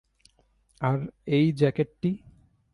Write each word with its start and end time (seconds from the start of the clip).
আর 0.81 0.99
এই 1.27 1.45
জ্যাকেটটি? 1.51 2.11